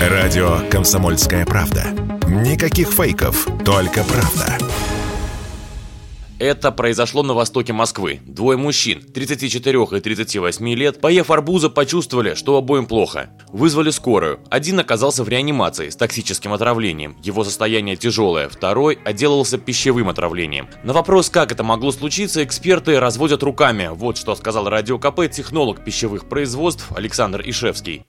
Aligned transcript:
Радио 0.00 0.60
«Комсомольская 0.70 1.44
правда». 1.44 1.84
Никаких 2.26 2.88
фейков, 2.88 3.46
только 3.66 4.02
правда. 4.02 4.56
Это 6.38 6.72
произошло 6.72 7.22
на 7.22 7.34
востоке 7.34 7.74
Москвы. 7.74 8.20
Двое 8.24 8.56
мужчин, 8.56 9.02
34 9.02 9.78
и 9.92 10.00
38 10.00 10.68
лет, 10.70 11.02
поев 11.02 11.30
арбуза, 11.30 11.68
почувствовали, 11.68 12.32
что 12.32 12.56
обоим 12.56 12.86
плохо. 12.86 13.28
Вызвали 13.52 13.90
скорую. 13.90 14.40
Один 14.48 14.80
оказался 14.80 15.22
в 15.22 15.28
реанимации 15.28 15.90
с 15.90 15.96
токсическим 15.96 16.54
отравлением. 16.54 17.18
Его 17.22 17.44
состояние 17.44 17.96
тяжелое. 17.96 18.48
Второй 18.48 18.98
отделался 19.04 19.58
пищевым 19.58 20.08
отравлением. 20.08 20.70
На 20.82 20.94
вопрос, 20.94 21.28
как 21.28 21.52
это 21.52 21.62
могло 21.62 21.92
случиться, 21.92 22.42
эксперты 22.42 22.98
разводят 22.98 23.42
руками. 23.42 23.90
Вот 23.92 24.16
что 24.16 24.34
сказал 24.34 24.66
Радио 24.66 24.98
КП 24.98 25.30
технолог 25.30 25.84
пищевых 25.84 26.26
производств 26.26 26.86
Александр 26.96 27.42
Ишевский. 27.44 28.06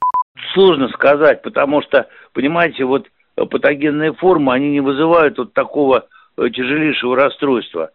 Сложно 0.54 0.89
сказать, 0.89 1.41
потому 1.41 1.81
что, 1.81 2.07
понимаете, 2.33 2.83
вот 2.86 3.07
патогенные 3.36 4.14
формы, 4.14 4.54
они 4.54 4.71
не 4.71 4.82
вызывают 4.82 5.37
вот 5.37 5.54
такого 5.54 6.07
э, 6.37 6.50
тяжелейшего 6.50 7.15
расстройства. 7.15 7.92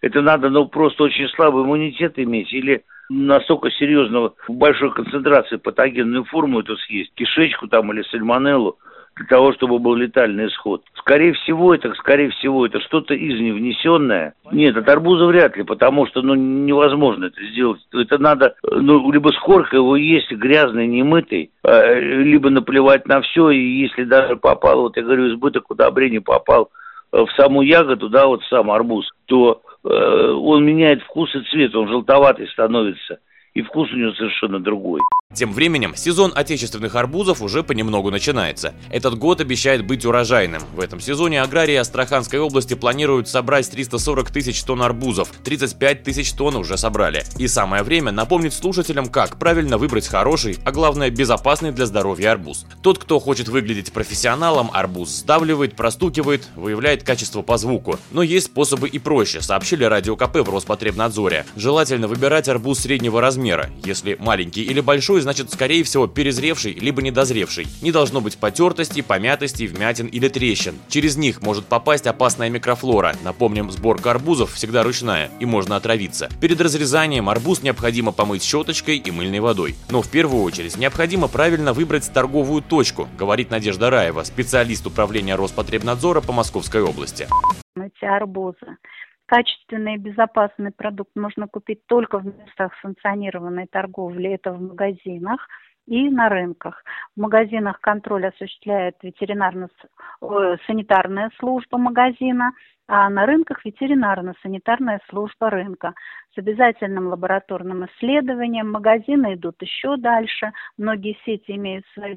Это 0.00 0.20
надо, 0.20 0.50
ну, 0.50 0.66
просто 0.66 1.04
очень 1.04 1.28
слабый 1.30 1.64
иммунитет 1.64 2.18
иметь 2.18 2.52
или 2.52 2.84
настолько 3.08 3.70
серьезного, 3.70 4.34
большой 4.48 4.92
концентрации 4.92 5.56
патогенную 5.56 6.24
форму 6.24 6.60
эту 6.60 6.76
съесть, 6.76 7.12
кишечку 7.14 7.68
там 7.68 7.92
или 7.92 8.02
сальмонеллу, 8.02 8.78
для 9.16 9.26
того, 9.26 9.52
чтобы 9.52 9.78
был 9.78 9.94
летальный 9.94 10.48
исход. 10.48 10.82
Скорее 10.98 11.34
всего, 11.34 11.74
это, 11.74 11.92
скорее 11.94 12.30
всего, 12.30 12.66
это 12.66 12.80
что-то 12.80 13.14
извне 13.14 13.52
внесенное. 13.52 14.34
Нет, 14.50 14.76
от 14.76 14.88
арбуза 14.88 15.26
вряд 15.26 15.56
ли, 15.56 15.62
потому 15.62 16.06
что, 16.06 16.22
ну, 16.22 16.34
невозможно 16.34 17.26
это 17.26 17.40
сделать. 17.52 17.80
Это 17.92 18.18
надо, 18.18 18.54
ну, 18.62 19.10
либо 19.12 19.28
с 19.28 19.38
коркой 19.38 19.78
его 19.78 19.96
есть 19.96 20.32
грязный, 20.32 20.86
немытый, 20.86 21.50
э, 21.62 22.00
либо 22.00 22.50
наплевать 22.50 23.06
на 23.06 23.20
все, 23.20 23.50
и 23.50 23.58
если 23.58 24.04
даже 24.04 24.36
попал, 24.36 24.82
вот 24.82 24.96
я 24.96 25.02
говорю, 25.02 25.32
избыток 25.32 25.70
удобрений 25.70 26.20
попал 26.20 26.70
э, 27.12 27.18
в 27.18 27.30
саму 27.36 27.62
ягоду, 27.62 28.08
да, 28.08 28.26
вот 28.26 28.42
сам 28.44 28.70
арбуз, 28.70 29.08
то 29.26 29.62
э, 29.84 29.88
он 29.88 30.64
меняет 30.64 31.02
вкус 31.02 31.34
и 31.36 31.40
цвет, 31.50 31.74
он 31.76 31.88
желтоватый 31.88 32.48
становится 32.48 33.18
и 33.54 33.62
вкус 33.62 33.90
у 33.92 33.96
него 33.96 34.12
совершенно 34.14 34.58
другой. 34.58 35.00
Тем 35.32 35.52
временем, 35.52 35.96
сезон 35.96 36.32
отечественных 36.34 36.94
арбузов 36.94 37.42
уже 37.42 37.64
понемногу 37.64 38.10
начинается. 38.12 38.72
Этот 38.90 39.18
год 39.18 39.40
обещает 39.40 39.84
быть 39.84 40.04
урожайным. 40.04 40.62
В 40.74 40.80
этом 40.80 41.00
сезоне 41.00 41.42
аграрии 41.42 41.74
Астраханской 41.74 42.38
области 42.38 42.74
планируют 42.74 43.28
собрать 43.28 43.68
340 43.68 44.30
тысяч 44.30 44.62
тонн 44.62 44.82
арбузов, 44.82 45.32
35 45.42 46.04
тысяч 46.04 46.32
тонн 46.32 46.56
уже 46.56 46.76
собрали. 46.76 47.24
И 47.36 47.48
самое 47.48 47.82
время 47.82 48.12
напомнить 48.12 48.54
слушателям, 48.54 49.06
как 49.06 49.38
правильно 49.38 49.76
выбрать 49.76 50.06
хороший, 50.06 50.56
а 50.64 50.70
главное 50.70 51.10
безопасный 51.10 51.72
для 51.72 51.86
здоровья 51.86 52.32
арбуз. 52.32 52.66
Тот, 52.80 52.98
кто 52.98 53.18
хочет 53.18 53.48
выглядеть 53.48 53.92
профессионалом, 53.92 54.70
арбуз 54.72 55.08
сдавливает, 55.10 55.74
простукивает, 55.74 56.48
выявляет 56.54 57.02
качество 57.02 57.42
по 57.42 57.56
звуку. 57.56 57.98
Но 58.12 58.22
есть 58.22 58.46
способы 58.46 58.88
и 58.88 59.00
проще, 59.00 59.40
сообщили 59.40 59.82
Радио 59.82 60.14
КП 60.14 60.36
в 60.36 60.50
Роспотребнадзоре. 60.50 61.44
Желательно 61.56 62.06
выбирать 62.06 62.48
арбуз 62.48 62.78
среднего 62.78 63.20
размера 63.20 63.43
размера. 63.44 63.70
Если 63.84 64.16
маленький 64.18 64.62
или 64.62 64.80
большой, 64.80 65.20
значит 65.20 65.52
скорее 65.52 65.84
всего 65.84 66.06
перезревший 66.06 66.72
либо 66.72 67.02
недозревший. 67.02 67.66
Не 67.82 67.92
должно 67.92 68.20
быть 68.20 68.38
потертости, 68.38 69.02
помятости, 69.02 69.64
вмятин 69.64 70.06
или 70.06 70.28
трещин. 70.28 70.74
Через 70.88 71.16
них 71.16 71.42
может 71.42 71.66
попасть 71.66 72.06
опасная 72.06 72.48
микрофлора. 72.50 73.14
Напомним, 73.22 73.70
сборка 73.70 74.10
арбузов 74.10 74.54
всегда 74.54 74.82
ручная 74.82 75.30
и 75.40 75.46
можно 75.46 75.76
отравиться. 75.76 76.28
Перед 76.40 76.60
разрезанием 76.60 77.28
арбуз 77.28 77.62
необходимо 77.62 78.12
помыть 78.12 78.42
щеточкой 78.42 78.96
и 78.96 79.10
мыльной 79.10 79.40
водой. 79.40 79.74
Но 79.90 80.00
в 80.00 80.08
первую 80.08 80.42
очередь 80.42 80.76
необходимо 80.78 81.28
правильно 81.28 81.72
выбрать 81.72 82.10
торговую 82.12 82.62
точку, 82.62 83.08
говорит 83.18 83.50
Надежда 83.50 83.90
Раева, 83.90 84.24
специалист 84.24 84.86
управления 84.86 85.36
Роспотребнадзора 85.36 86.20
по 86.20 86.32
Московской 86.32 86.82
области. 86.82 87.28
Эти 87.76 88.04
арбузы 88.04 88.78
качественный 89.26 89.94
и 89.94 89.98
безопасный 89.98 90.72
продукт 90.72 91.16
можно 91.16 91.48
купить 91.48 91.86
только 91.86 92.18
в 92.18 92.26
местах 92.26 92.72
санкционированной 92.82 93.66
торговли, 93.66 94.30
это 94.30 94.52
в 94.52 94.60
магазинах 94.60 95.48
и 95.86 96.08
на 96.08 96.28
рынках. 96.28 96.84
В 97.16 97.20
магазинах 97.20 97.80
контроль 97.80 98.26
осуществляет 98.26 98.96
ветеринарно-санитарная 99.02 101.30
служба 101.38 101.78
магазина, 101.78 102.52
а 102.86 103.08
на 103.08 103.24
рынках 103.26 103.64
ветеринарно-санитарная 103.64 105.00
служба 105.08 105.48
рынка 105.50 105.94
с 106.34 106.38
обязательным 106.38 107.06
лабораторным 107.08 107.86
исследованием. 107.86 108.72
Магазины 108.72 109.34
идут 109.34 109.62
еще 109.62 109.96
дальше, 109.96 110.52
многие 110.76 111.16
сети 111.24 111.52
имеют 111.52 111.86
свою 111.94 112.16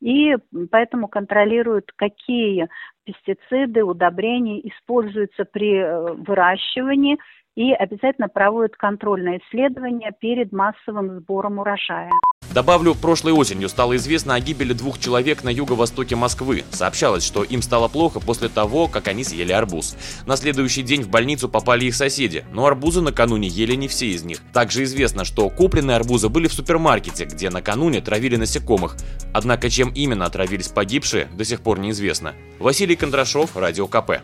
и 0.00 0.36
поэтому 0.70 1.08
контролируют, 1.08 1.92
какие 1.96 2.68
пестициды, 3.04 3.82
удобрения 3.84 4.60
используются 4.68 5.44
при 5.44 5.76
э, 5.76 6.14
выращивании 6.14 7.18
и 7.54 7.72
обязательно 7.72 8.28
проводят 8.28 8.76
контрольные 8.76 9.38
исследования 9.38 10.12
перед 10.18 10.52
массовым 10.52 11.20
сбором 11.20 11.58
урожая. 11.58 12.10
Добавлю, 12.56 12.94
прошлой 12.94 13.34
осенью 13.34 13.68
стало 13.68 13.96
известно 13.96 14.34
о 14.34 14.40
гибели 14.40 14.72
двух 14.72 14.98
человек 14.98 15.44
на 15.44 15.50
юго-востоке 15.50 16.16
Москвы. 16.16 16.64
Сообщалось, 16.70 17.22
что 17.22 17.44
им 17.44 17.60
стало 17.60 17.86
плохо 17.88 18.18
после 18.18 18.48
того, 18.48 18.88
как 18.88 19.08
они 19.08 19.24
съели 19.24 19.52
арбуз. 19.52 19.94
На 20.24 20.38
следующий 20.38 20.80
день 20.80 21.02
в 21.02 21.10
больницу 21.10 21.50
попали 21.50 21.84
их 21.84 21.94
соседи, 21.94 22.46
но 22.54 22.64
арбузы 22.64 23.02
накануне 23.02 23.46
ели 23.46 23.74
не 23.74 23.88
все 23.88 24.06
из 24.06 24.22
них. 24.22 24.38
Также 24.54 24.84
известно, 24.84 25.26
что 25.26 25.50
купленные 25.50 25.98
арбузы 25.98 26.30
были 26.30 26.48
в 26.48 26.54
супермаркете, 26.54 27.26
где 27.26 27.50
накануне 27.50 28.00
травили 28.00 28.36
насекомых. 28.36 28.96
Однако 29.34 29.68
чем 29.68 29.90
именно 29.90 30.24
отравились 30.24 30.68
погибшие, 30.68 31.28
до 31.34 31.44
сих 31.44 31.60
пор 31.60 31.78
неизвестно. 31.78 32.34
Василий 32.58 32.96
Кондрашов, 32.96 33.54
Радио 33.54 33.86
КП. 33.86 34.22